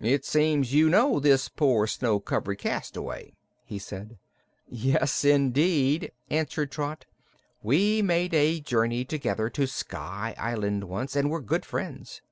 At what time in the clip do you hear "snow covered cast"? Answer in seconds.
1.88-2.96